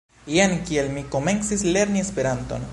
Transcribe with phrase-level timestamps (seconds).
[0.35, 2.69] Jen kiel mi komencis lerni Esperanton.